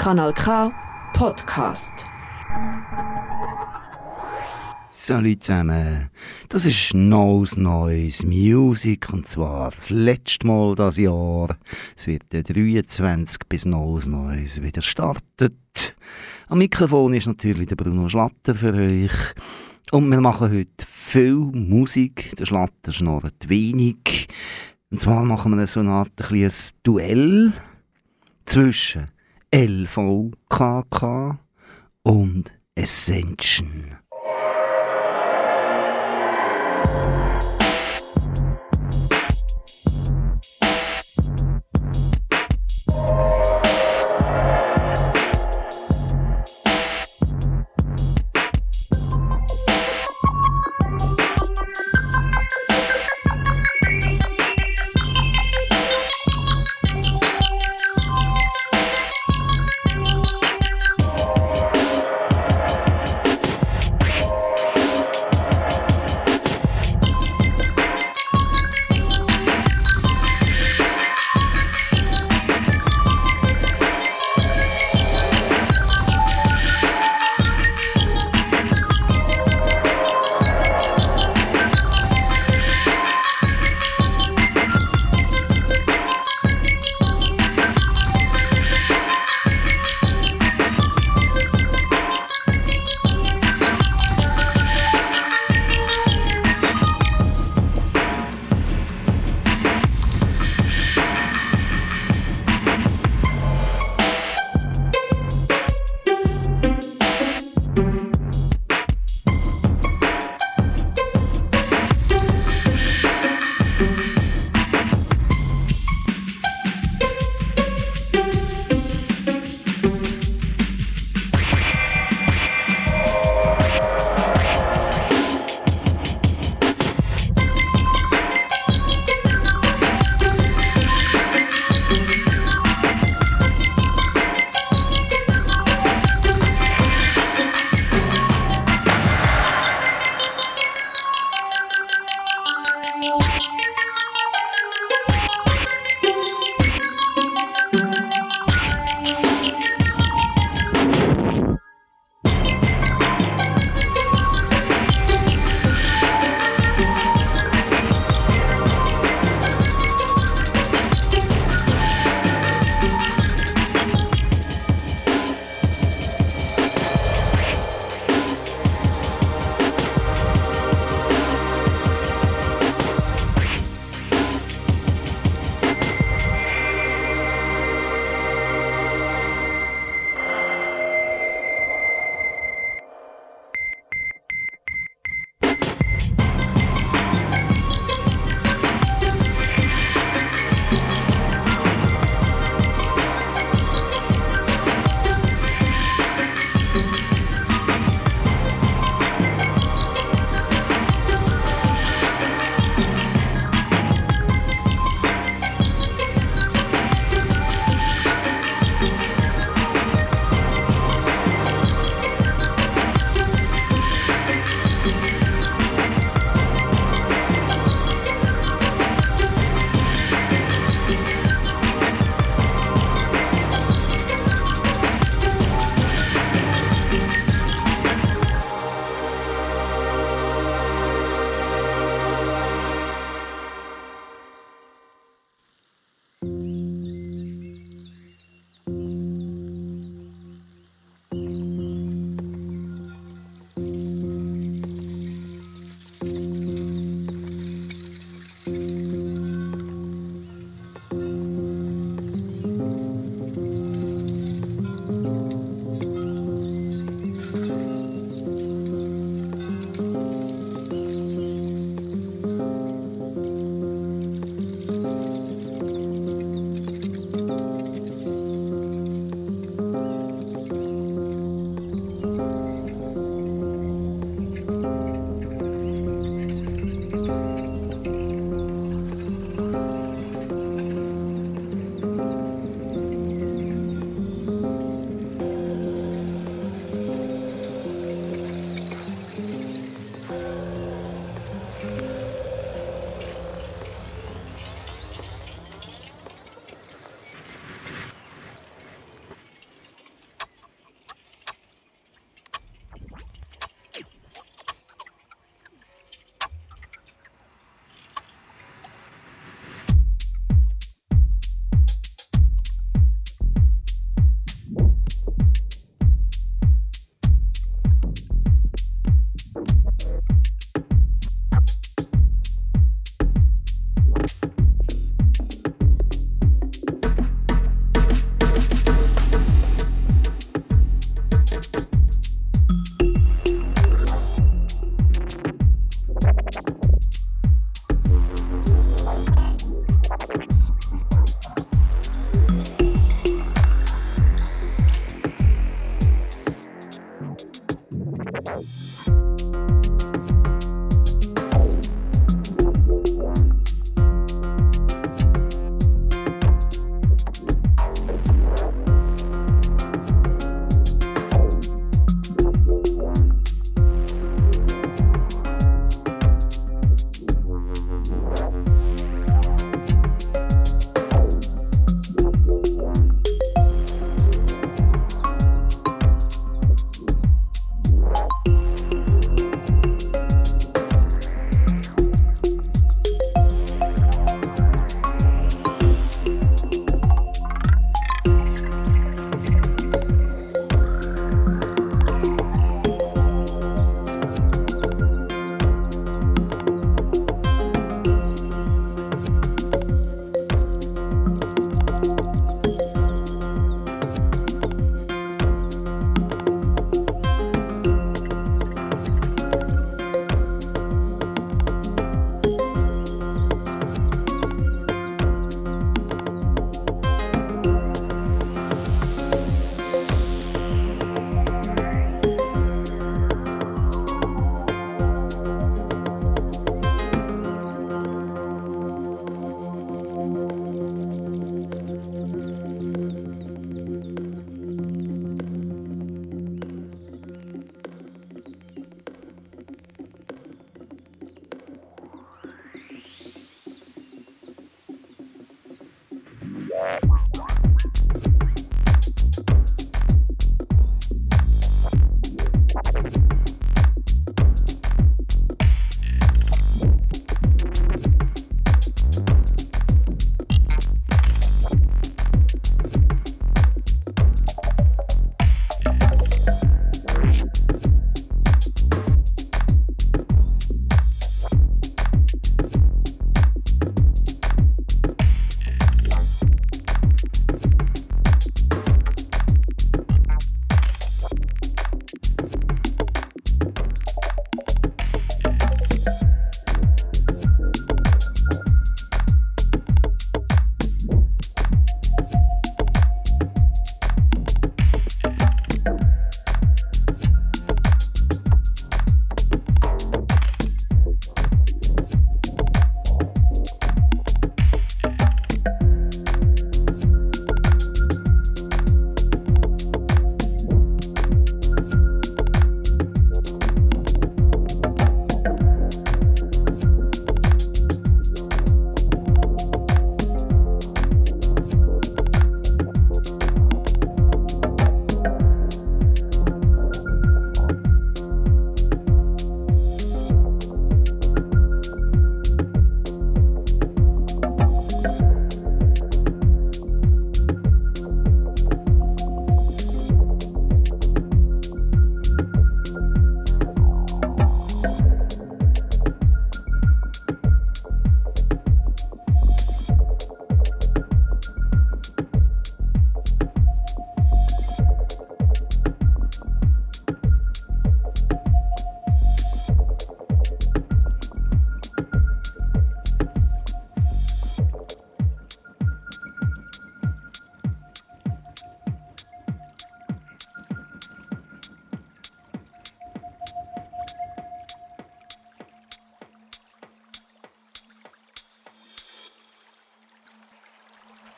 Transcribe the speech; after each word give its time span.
Kanal 0.00 0.32
K 0.32 0.72
Podcast. 1.12 2.06
Salut 4.88 5.44
zusammen, 5.44 6.08
das 6.48 6.64
ist 6.64 6.94
Neues 6.94 7.58
Neues 7.58 8.24
Music 8.24 9.12
und 9.12 9.26
zwar 9.26 9.70
das 9.72 9.90
letzte 9.90 10.46
Mal 10.46 10.74
das 10.74 10.96
Jahr. 10.96 11.54
Es 11.94 12.06
wird 12.06 12.32
der 12.32 12.44
23 12.44 13.40
bis 13.46 13.66
Neues 13.66 14.06
Neues 14.06 14.62
wieder 14.62 14.80
startet. 14.80 15.94
Am 16.48 16.56
Mikrofon 16.56 17.12
ist 17.12 17.26
natürlich 17.26 17.68
der 17.68 17.76
Bruno 17.76 18.08
Schlatter 18.08 18.54
für 18.54 18.72
euch. 18.72 19.12
Und 19.90 20.08
wir 20.08 20.22
machen 20.22 20.50
heute 20.50 20.86
viel 20.88 21.34
Musik. 21.34 22.34
Der 22.38 22.46
Schlatter 22.46 22.90
schnurrt 22.90 23.50
wenig. 23.50 24.28
Und 24.90 24.98
zwar 24.98 25.26
machen 25.26 25.58
wir 25.58 25.66
so 25.66 25.80
eine 25.80 25.90
Art 25.90 26.32
ein 26.32 26.50
Duell 26.84 27.52
zwischen 28.46 29.10
LVKK 29.52 31.40
und 32.04 32.52
Ascension. 32.78 33.96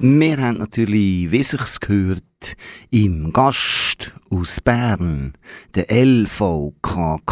Wir 0.04 0.36
haben 0.38 0.58
natürlich, 0.58 1.30
wie 1.30 1.44
sich's 1.44 1.78
gehört, 1.78 2.56
im 2.90 3.32
Gast 3.32 4.12
aus 4.30 4.60
Bern, 4.60 5.34
der 5.76 5.92
LVKK, 5.92 7.28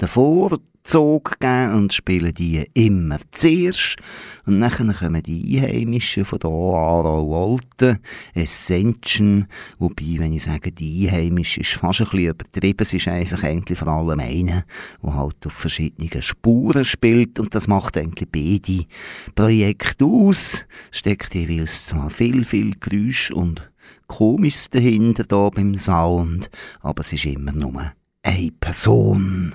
der 0.00 0.08
Vorzug 0.08 1.38
gegeben 1.38 1.74
und 1.74 1.92
spielen 1.92 2.32
die 2.32 2.64
immer 2.72 3.18
zuerst. 3.32 3.96
Und 4.46 4.60
dann 4.60 4.70
kommen 4.70 5.22
die 5.22 5.58
Einheimischen 5.58 6.24
von 6.24 6.38
hier, 6.42 6.50
Aarau 6.50 7.52
Alten, 7.52 7.98
Essention, 8.34 9.46
wobei, 9.78 10.16
wenn 10.18 10.34
ich 10.34 10.44
sage, 10.44 10.72
die 10.72 11.08
Einheimischen, 11.08 11.62
ist 11.62 11.74
fast 11.74 12.00
ein 12.00 12.08
bisschen 12.10 12.28
übertrieben, 12.28 12.78
es 12.80 12.92
ist 12.92 13.08
einfach 13.08 13.42
eigentlich 13.42 13.78
vor 13.78 13.88
allem 13.88 14.20
einer, 14.20 14.64
der 15.02 15.14
halt 15.14 15.46
auf 15.46 15.52
verschiedenen 15.52 16.22
Spuren 16.22 16.84
spielt. 16.84 17.40
Und 17.40 17.54
das 17.54 17.68
macht 17.68 17.96
eigentlich 17.96 18.28
beide 18.30 18.86
Projekte 19.34 20.04
aus, 20.04 20.66
steckt 20.90 21.34
jeweils 21.34 21.86
zwar 21.86 22.10
viel, 22.10 22.44
viel 22.44 22.74
Geräusch 22.78 23.30
und 23.30 23.70
Komisches 24.06 24.70
dahinter 24.70 25.24
da 25.24 25.48
beim 25.48 25.76
Sound, 25.76 26.50
aber 26.80 27.00
es 27.00 27.12
ist 27.12 27.24
immer 27.24 27.52
nur 27.52 27.92
eine 28.22 28.52
Person. 28.52 29.54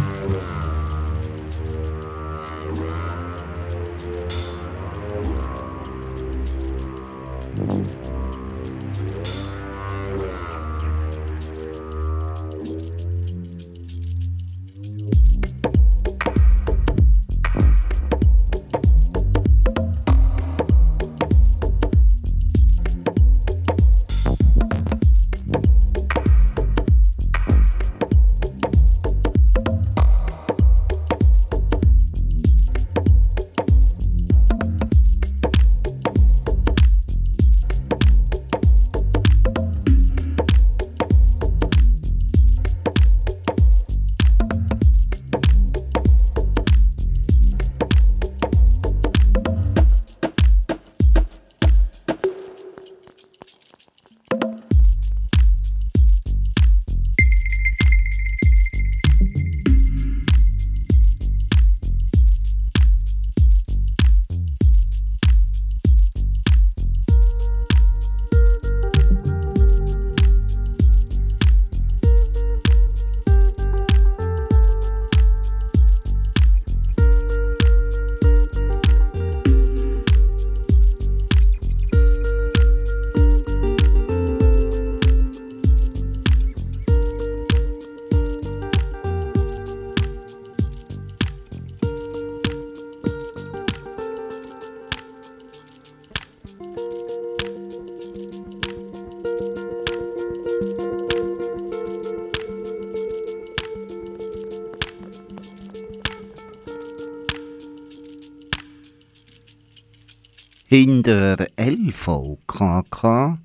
Hinter 110.73 111.47
LVKK 111.57 113.37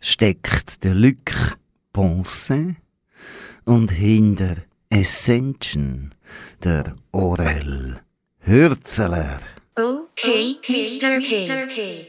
steckt 0.00 0.82
der 0.82 0.94
Luc 0.94 1.56
Ponce 1.92 2.74
und 3.64 3.92
hinter 3.92 4.56
Ascension 4.92 6.12
der 6.64 6.96
Orel 7.12 8.00
Hürzeler. 8.40 9.38
Okay, 9.76 10.56
Mr. 10.66 11.20
K. 11.20 12.06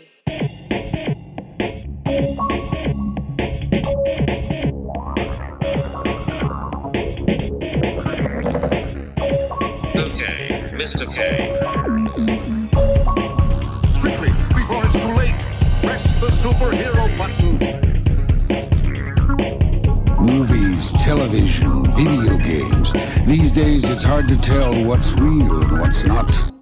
Okay, 9.93 10.49
Mr. 10.73 11.05
K. 11.05 12.42
superhero 16.53 17.17
button. 17.17 17.57
Movies, 20.23 20.91
television, 20.93 21.83
video 21.95 22.37
games. 22.37 22.93
These 23.25 23.51
days 23.51 23.89
it's 23.89 24.03
hard 24.03 24.27
to 24.27 24.37
tell 24.37 24.73
what's 24.85 25.11
real 25.13 25.63
and 25.63 25.79
what's 25.79 26.03
not. 26.03 26.52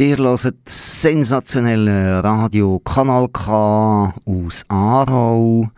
Ihr 0.00 0.16
hört 0.16 0.54
sensationelle 0.66 2.24
Radio 2.24 2.78
Kanal 2.78 3.28
K 3.28 4.14
aus 4.24 4.64
Aarau. 4.66 5.68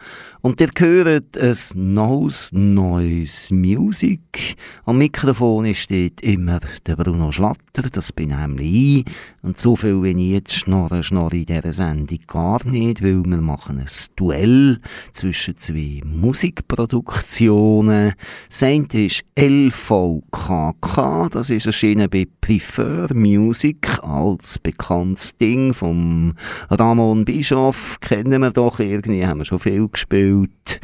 Und 0.43 0.61
ihr 0.61 0.69
hört 0.79 1.37
ein 1.37 1.57
neues, 1.75 2.49
neues 2.53 3.51
Musik. 3.51 4.55
Am 4.85 4.99
Mikrofon 4.99 5.75
steht 5.75 6.21
immer 6.21 6.61
der 6.87 6.95
Bruno 6.95 7.33
Schlatter, 7.75 7.89
das 7.91 8.13
bin 8.13 8.29
nämlich 8.29 9.07
ich. 9.07 9.15
Und 9.43 9.59
so 9.59 9.75
viel 9.77 10.03
wie 10.03 10.11
ich 10.11 10.33
jetzt 10.33 10.53
schnorre, 10.53 11.03
schnorre 11.03 11.37
in 11.37 11.47
dieser 11.47 11.73
Sendung 11.73 12.19
gar 12.27 12.63
nicht, 12.67 13.03
weil 13.03 13.25
wir 13.25 13.41
machen 13.41 13.79
ein 13.79 13.87
Duell 14.17 14.79
zwischen 15.13 15.57
zwei 15.57 16.03
Musikproduktionen. 16.05 18.13
Das 18.49 18.63
eine 18.63 18.87
ist 18.93 19.23
LVKK, 19.39 21.31
das 21.31 21.49
ist 21.51 21.67
erschienen 21.67 22.11
bei 22.11 22.27
Prefer 22.41 23.09
Music, 23.15 23.99
als 24.03 24.59
bekanntes 24.59 25.37
Ding 25.39 25.73
vom 25.73 26.35
Ramon 26.69 27.25
Bischoff, 27.25 27.99
kennen 28.01 28.43
wir 28.43 28.51
doch 28.51 28.81
irgendwie, 28.81 29.27
haben 29.27 29.41
wir 29.41 29.47
schon 29.47 29.61
viel 29.61 29.89
gespielt. 29.89 30.81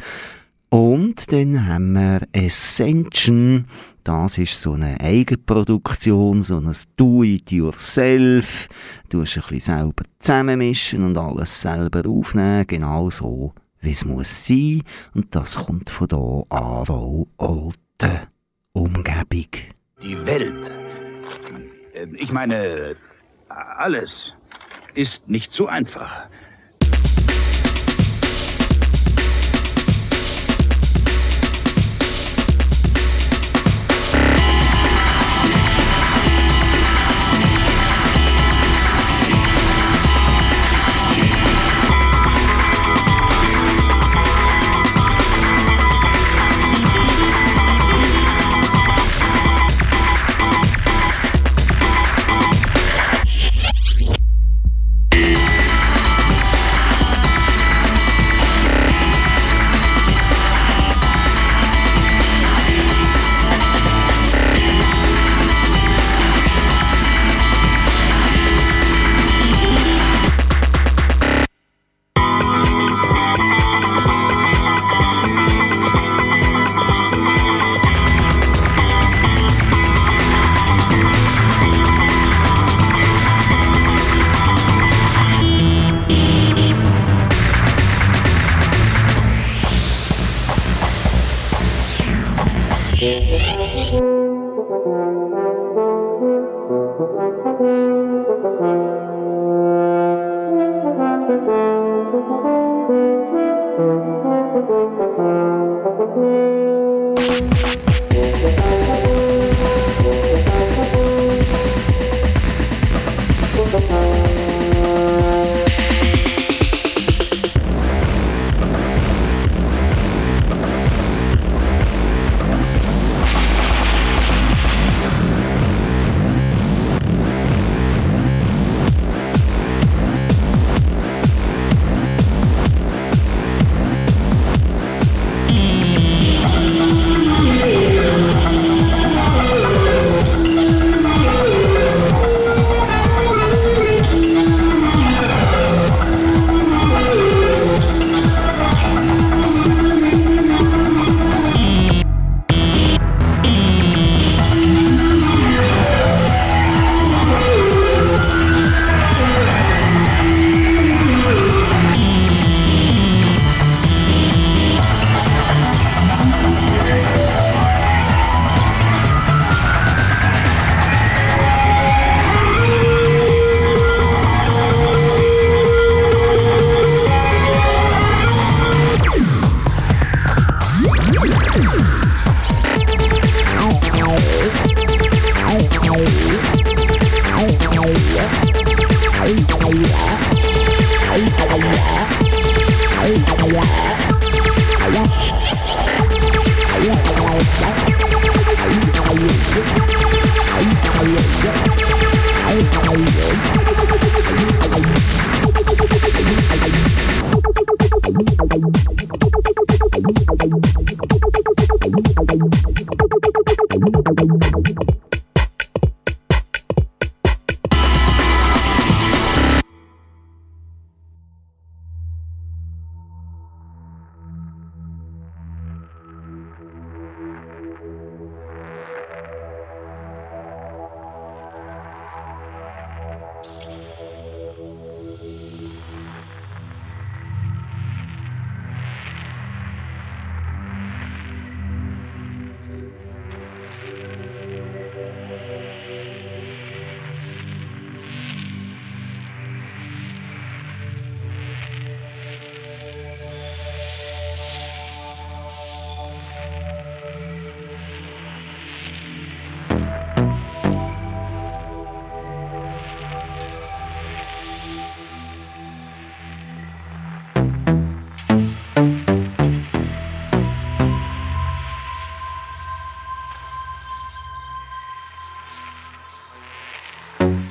Und 0.69 1.31
dann 1.31 1.67
haben 1.67 1.93
wir 1.93 2.21
Ascension. 2.35 3.65
Das 4.09 4.39
ist 4.39 4.59
so 4.59 4.73
eine 4.73 4.99
Eigenproduktion, 4.99 6.41
so 6.41 6.57
ein 6.57 6.75
Do-it-yourself. 6.95 8.67
Du 9.07 9.19
musst 9.19 9.37
ein 9.37 9.43
bisschen 9.47 9.59
selber 9.59 10.03
zusammenmischen 10.17 11.05
und 11.05 11.15
alles 11.15 11.61
selber 11.61 12.01
aufnehmen, 12.09 12.65
genau 12.65 13.11
so, 13.11 13.53
wie 13.81 13.91
es 13.91 14.05
muss 14.05 14.47
sein. 14.47 14.81
Und 15.13 15.35
das 15.35 15.57
kommt 15.57 15.91
von 15.91 16.07
hier 16.09 16.43
Aarau, 16.49 17.27
alte 17.37 18.29
Umgebung. 18.71 19.51
Die 20.01 20.25
Welt, 20.25 20.71
äh, 21.93 22.07
ich 22.15 22.31
meine, 22.31 22.95
alles 23.47 24.33
ist 24.95 25.29
nicht 25.29 25.53
so 25.53 25.67
einfach. 25.67 26.27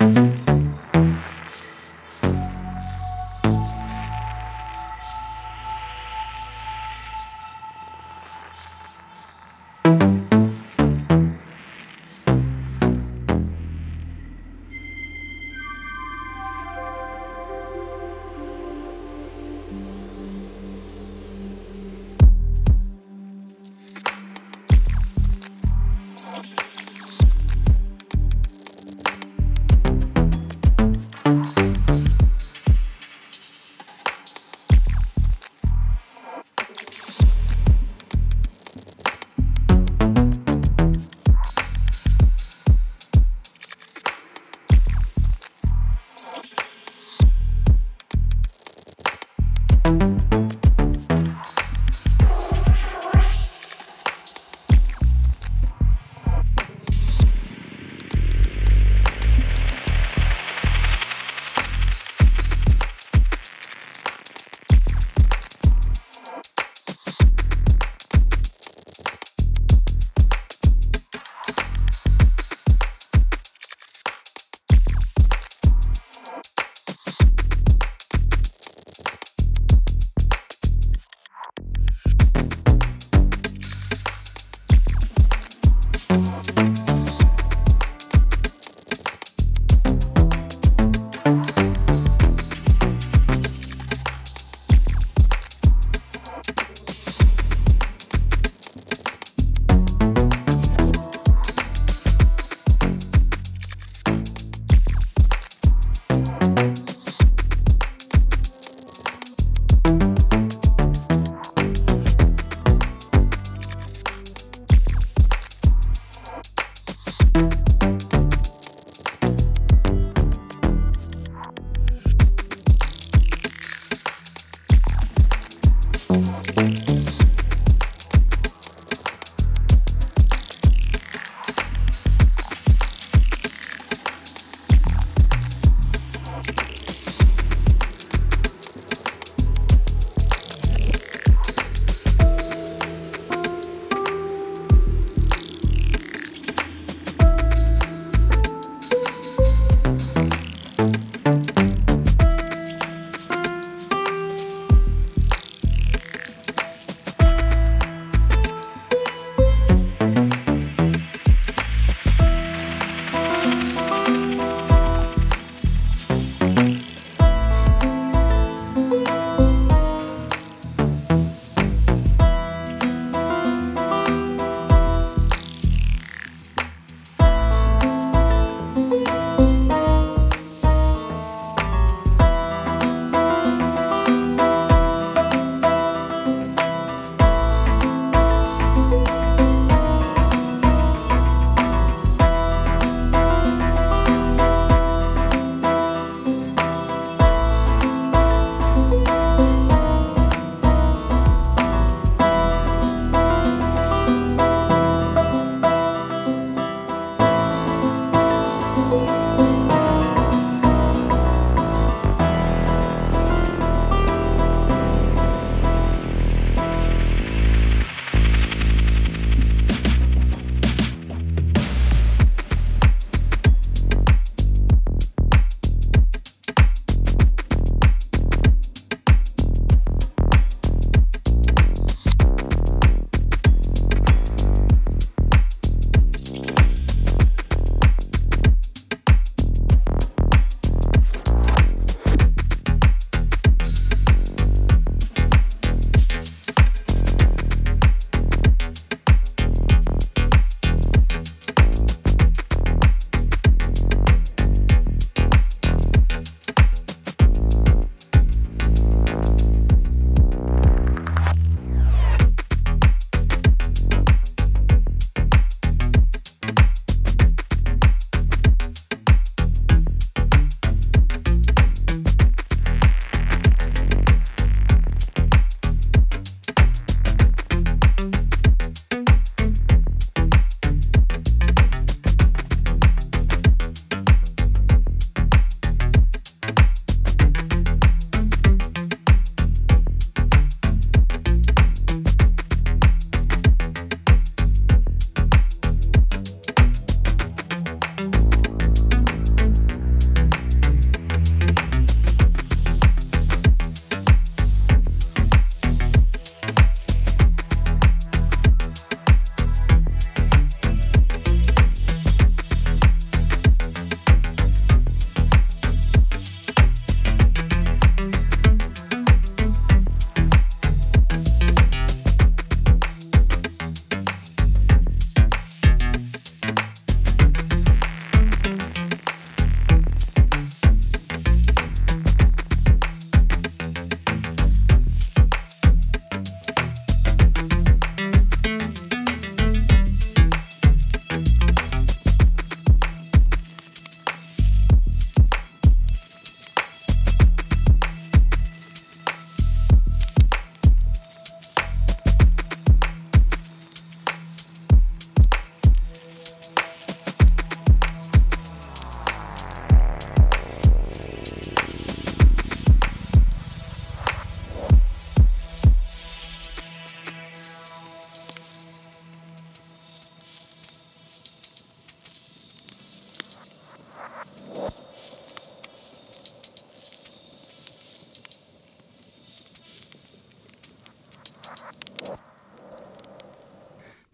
Mm-hmm. 0.01 0.38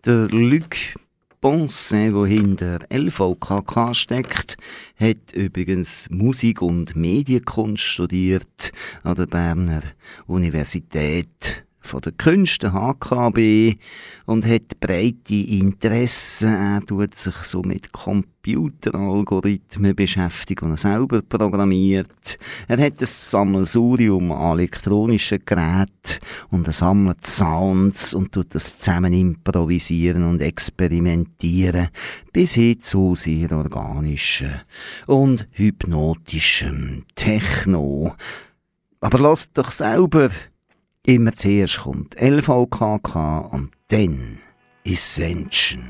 Der 0.06 0.28
Luc 0.28 0.76
Ponce, 1.40 2.10
der 2.12 2.26
hinter 2.26 2.80
LVKK 2.90 3.94
steckt, 3.94 4.58
hat 5.00 5.32
übrigens 5.32 6.10
Musik- 6.10 6.60
und 6.60 6.94
Medienkunst 6.94 7.82
studiert 7.82 8.72
an 9.02 9.14
der 9.16 9.26
Berner 9.26 9.80
Universität 10.26 11.63
von 11.84 12.00
der 12.00 12.12
Künste 12.12 12.72
HKB 12.72 13.76
und 14.26 14.46
hat 14.46 14.80
breite 14.80 15.34
Interessen. 15.34 16.54
Er 16.54 16.80
tut 16.84 17.14
sich 17.14 17.34
so 17.42 17.62
mit 17.62 17.92
Computeralgorithmen 17.92 19.94
beschäftigt, 19.94 20.62
die 20.62 20.66
er 20.66 20.76
selber 20.76 21.22
programmiert. 21.22 22.38
Er 22.68 22.78
hat 22.78 23.00
ein 23.00 23.06
Sammelsurium 23.06 24.32
an 24.32 24.58
elektronischen 24.58 25.40
Geräten 25.44 26.18
und 26.50 26.66
er 26.66 26.72
sammelt 26.72 27.26
Sounds 27.26 28.14
und 28.14 28.32
tut 28.32 28.54
das 28.54 28.78
zusammen 28.78 29.12
improvisieren 29.12 30.24
und 30.24 30.40
experimentieren, 30.40 31.88
bis 32.32 32.54
hin 32.54 32.80
zu 32.80 33.14
sehr 33.14 33.52
organischen 33.52 34.62
und 35.06 35.46
hypnotischen 35.52 37.04
Techno. 37.14 38.14
Aber 39.00 39.18
lasst 39.18 39.58
doch 39.58 39.70
selber 39.70 40.30
Immer 41.06 41.32
zuerst 41.32 41.80
kommt 41.80 42.18
LVKK 42.18 43.40
und 43.52 43.72
dann 43.88 44.38
Ascension. 44.86 45.84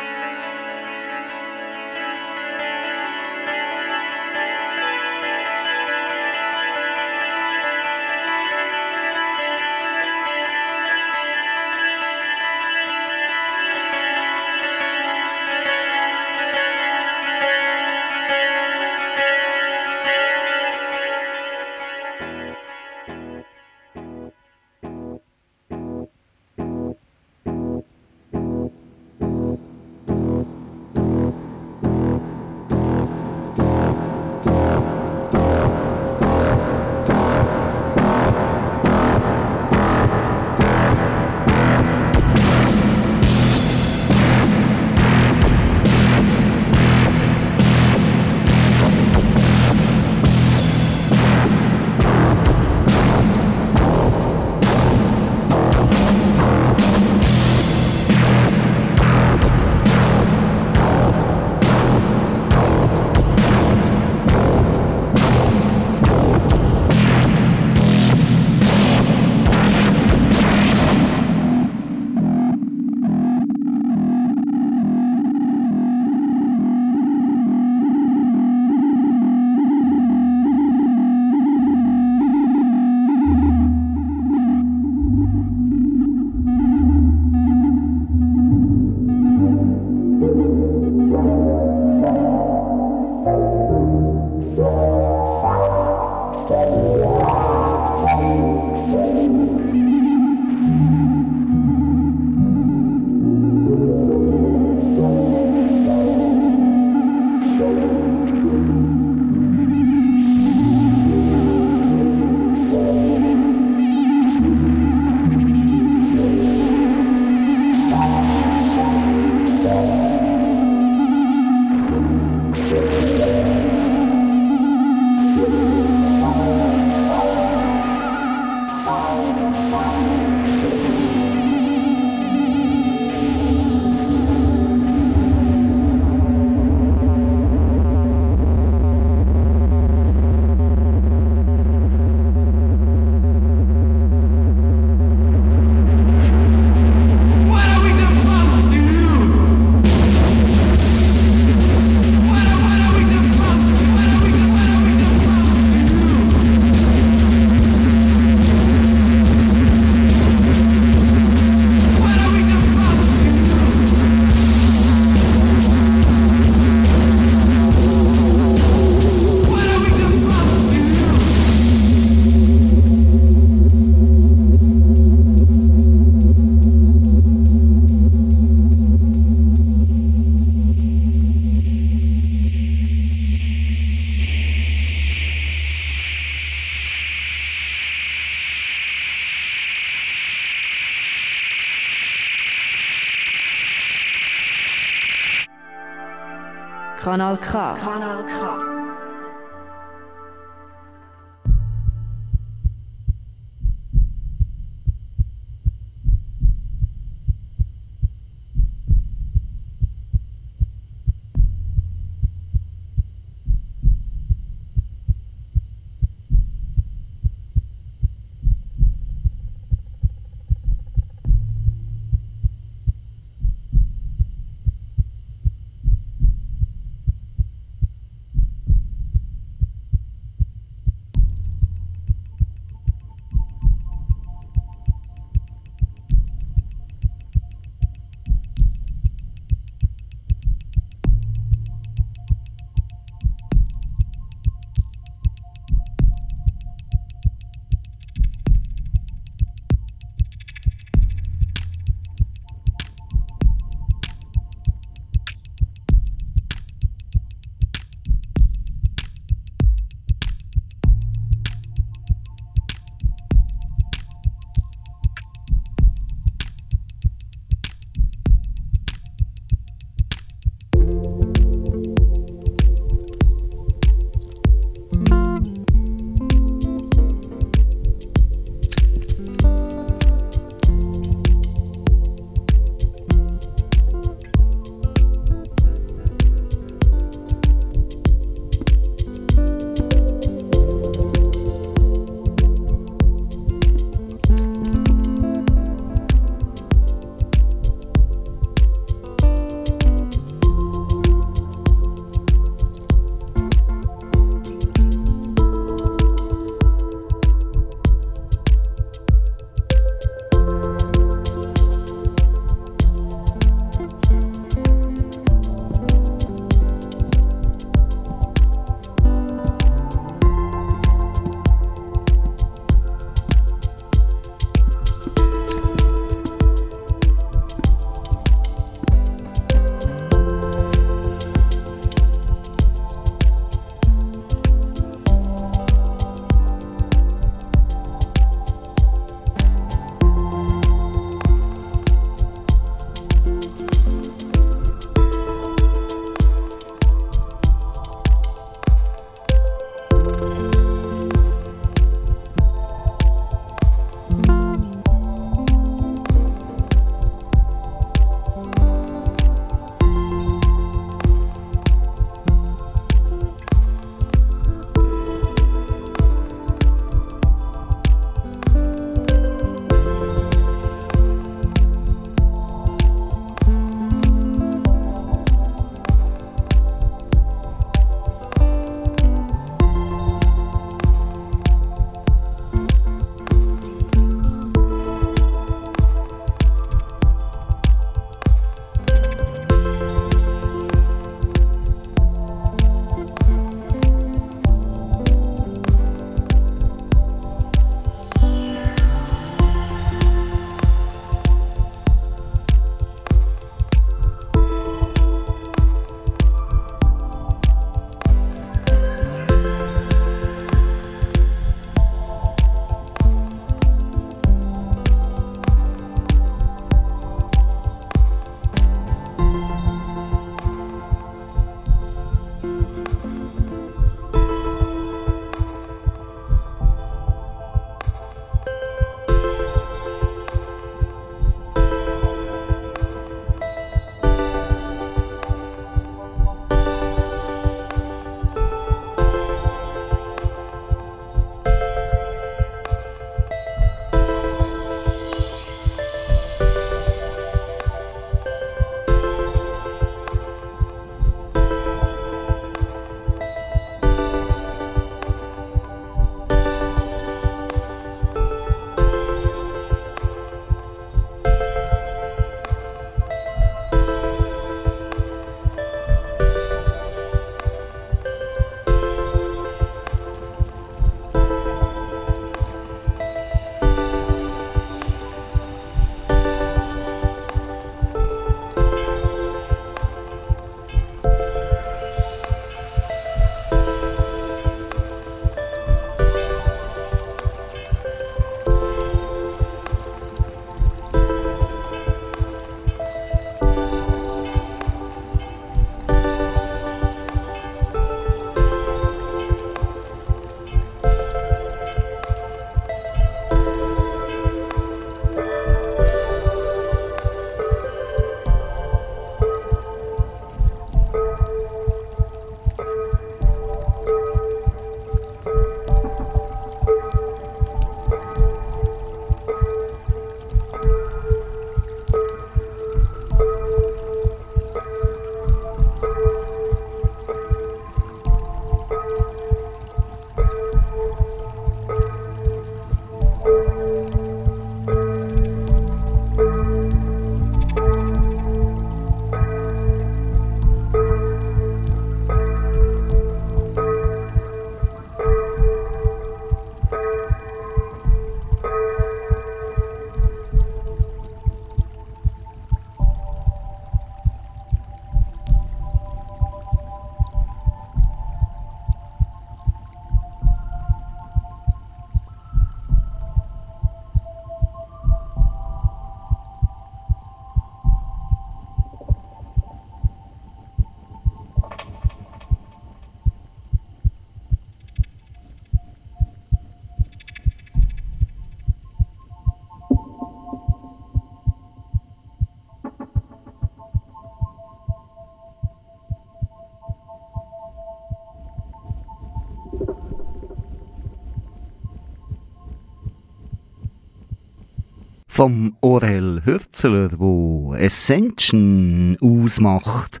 Vom 595.14 595.56
Orel 595.60 596.22
Hürzeler, 596.24 596.90
wo 596.98 597.54
Ascension 597.56 598.96
ausmacht, 599.00 600.00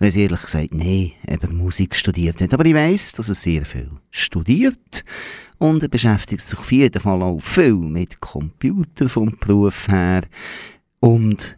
weil 0.00 0.10
sie 0.10 0.22
ehrlich 0.22 0.42
gesagt, 0.42 0.74
nee, 0.74 1.12
eben 1.28 1.56
Musik 1.56 1.94
studiert 1.94 2.40
hat. 2.40 2.52
Aber 2.52 2.66
ich 2.66 2.74
weiß, 2.74 3.12
dass 3.12 3.28
er 3.28 3.36
sehr 3.36 3.64
viel 3.64 3.88
studiert. 4.10 5.04
Und 5.58 5.84
er 5.84 5.88
beschäftigt 5.88 6.40
sich 6.40 6.58
auf 6.58 6.72
jeden 6.72 7.00
Fall 7.00 7.22
auch 7.22 7.38
viel 7.38 7.76
mit 7.76 8.18
Computer 8.18 9.08
vom 9.08 9.32
Beruf 9.38 9.86
her. 9.86 10.22
Und 10.98 11.56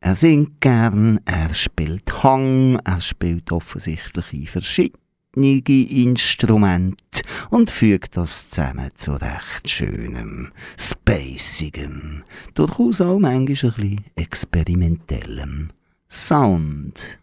er 0.00 0.16
singt 0.16 0.60
gern, 0.60 1.20
er 1.26 1.54
spielt 1.54 2.24
Hang, 2.24 2.80
er 2.84 3.00
spielt 3.00 3.52
offensichtlich 3.52 4.32
in 4.32 4.46
verschiedene 4.48 4.98
Instrumente 5.36 7.22
und 7.50 7.70
fügt 7.70 8.16
das 8.16 8.50
zusammen 8.50 8.90
zu 8.96 9.12
recht 9.12 9.68
schönem, 9.68 10.52
spacigem, 10.78 12.24
durchaus 12.54 13.00
auch 13.00 13.18
manchmal 13.18 13.72
ein 13.78 14.04
experimentellem 14.16 15.68
Sound. 16.08 17.18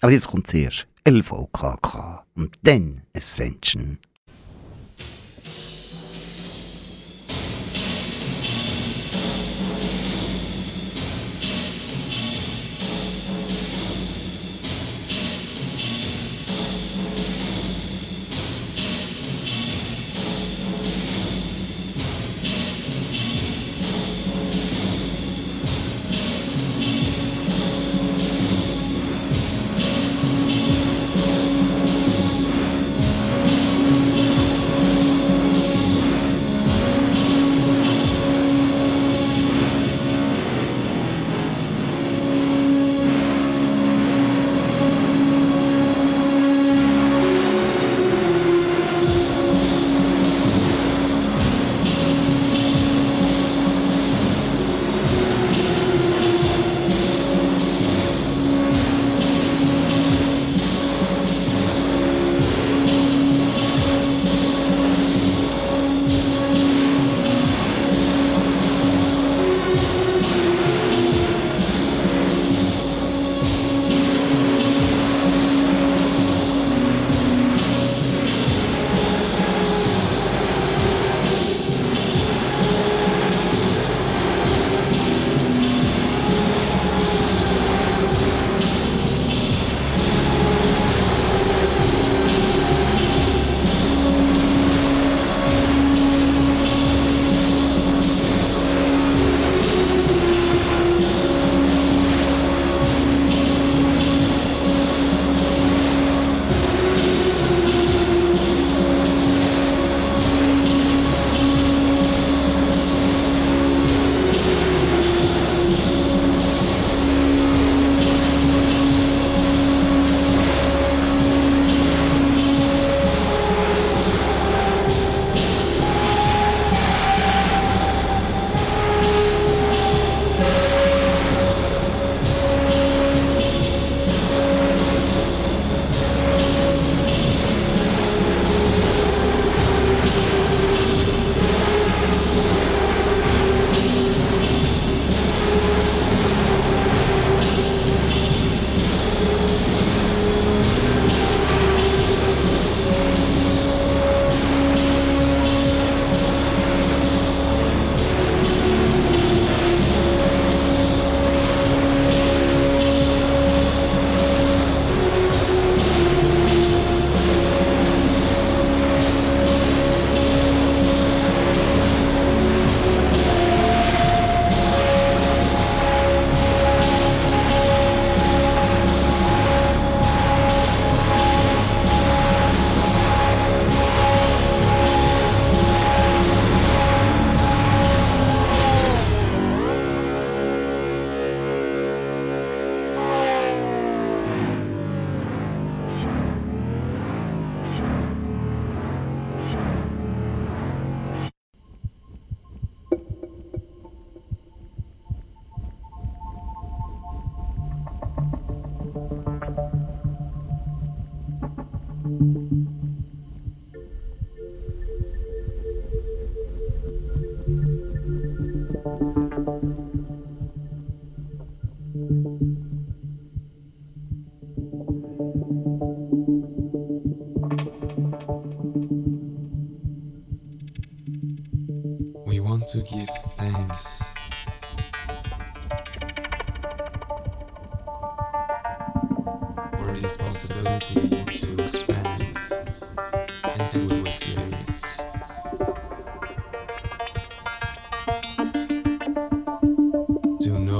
Aber 0.00 0.12
jetzt 0.12 0.28
kommt 0.28 0.48
zuerst 0.48 0.86
LVKK 1.06 2.24
und 2.34 2.56
dann 2.62 3.02
Ascension. 3.14 3.98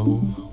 Oh. 0.07 0.44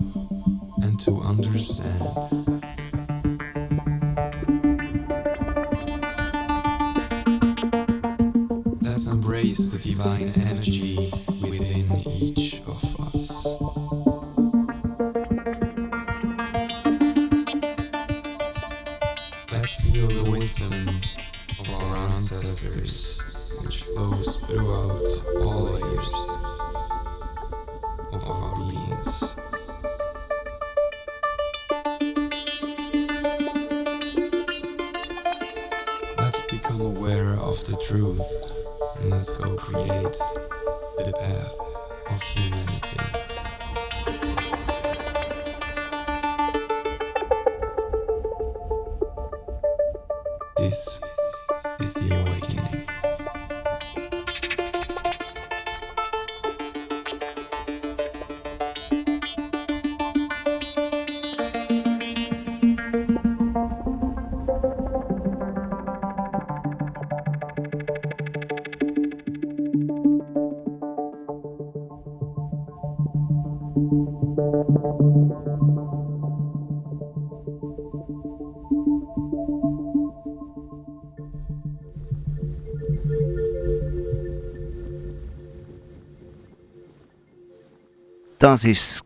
Das 88.42 88.66
war 88.66 88.72
es 88.72 89.04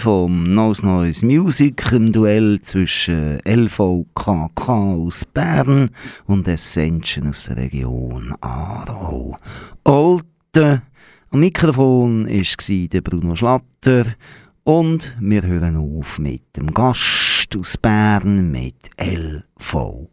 vom 0.00 0.54
Nose 0.54 0.86
Noise 0.86 1.26
Music, 1.26 1.92
im 1.92 2.10
Duell 2.10 2.58
zwischen 2.62 3.38
LVKK 3.44 4.66
aus 4.66 5.26
Bern 5.26 5.90
und 6.24 6.48
Essention 6.48 7.28
aus 7.28 7.44
der 7.44 7.58
Region 7.58 8.34
Aarau. 8.40 9.36
Olten. 9.84 10.80
Am 11.30 11.40
Mikrofon 11.40 12.26
war 12.26 13.00
Bruno 13.02 13.36
Schlatter. 13.36 14.06
Und 14.64 15.14
wir 15.20 15.42
hören 15.42 15.76
auf 15.76 16.18
mit 16.18 16.56
dem 16.56 16.72
Gast 16.72 17.54
aus 17.58 17.76
Bern 17.76 18.50
mit 18.50 18.88
LVKK. 18.96 20.08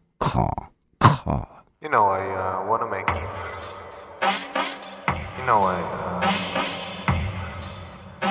You 1.79 1.87
know, 1.87 2.13
I 2.13 2.27
uh, 2.27 2.67
want 2.67 2.81
to 2.81 2.89
make. 2.89 3.09
You 5.39 5.45
know, 5.45 5.61
I. 5.61 5.75
Uh, 5.79 6.64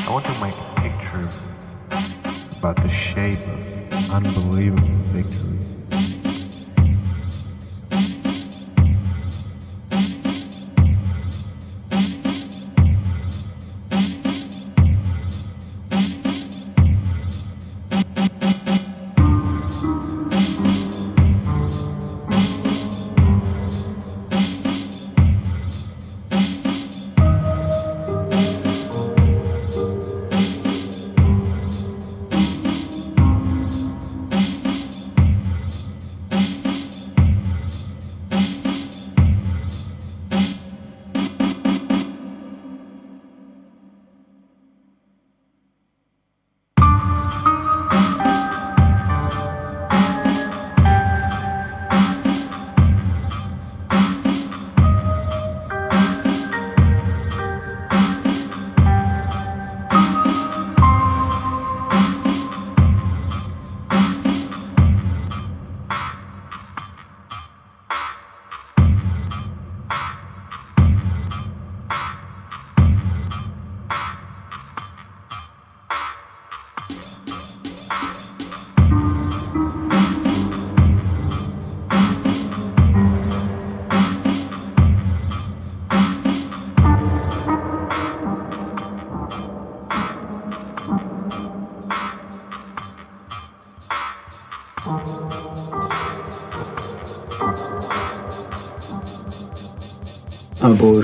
I 0.06 0.10
want 0.10 0.26
to 0.26 0.32
make 0.38 0.54
a 0.54 0.80
picture 0.82 1.28
about 2.58 2.76
the 2.76 2.90
shape 2.90 3.38
of 3.48 4.10
unbelievable 4.10 4.86
victory. 5.14 5.83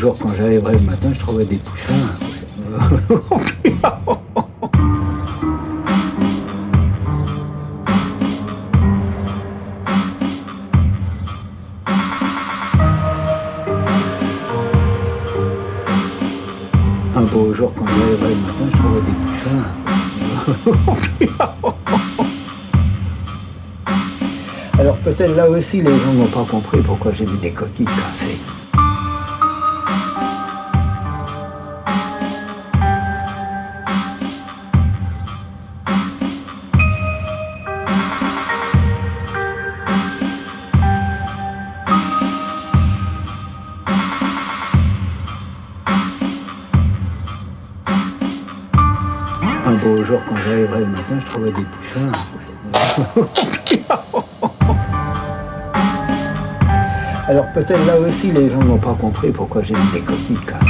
Jour, 0.01 0.17
quand 0.19 0.33
j'arriverai 0.33 0.79
le 0.79 0.81
matin, 0.81 1.13
je 1.13 1.21
trouverai 1.21 1.45
des 1.45 1.57
poussins. 1.57 1.93
Un 17.15 17.23
beau 17.25 17.53
jour, 17.53 17.71
quand 17.77 17.85
j'arriverai 17.85 18.31
le 18.31 18.41
matin, 18.41 18.65
je 18.73 18.79
trouverai 18.79 19.03
des 19.03 19.13
poussins. 19.27 19.67
Alors 24.79 24.97
peut-être 24.97 25.37
là 25.37 25.51
aussi, 25.51 25.83
les 25.83 25.99
gens 25.99 26.15
n'ont 26.15 26.25
pas 26.25 26.47
compris 26.51 26.81
pourquoi 26.81 27.13
j'ai 27.13 27.27
mis 27.27 27.37
des 27.37 27.51
coquilles 27.51 27.85
cassées. 27.85 28.41
Jour, 50.11 50.21
quand 50.29 50.35
j'arriverai 50.45 50.81
le 50.81 50.87
matin, 50.87 51.21
je 51.21 51.27
trouverai 51.27 51.53
des 51.53 51.63
poussins. 51.63 52.11
Alors 57.29 57.45
peut-être 57.55 57.87
là 57.87 58.01
aussi, 58.01 58.33
les 58.33 58.51
gens 58.51 58.59
n'ont 58.59 58.79
pas 58.79 58.97
compris 59.01 59.31
pourquoi 59.31 59.63
j'ai 59.63 59.75
mis 59.75 59.93
des 59.93 60.01
coquilles 60.01 60.37
cassées. 60.37 60.70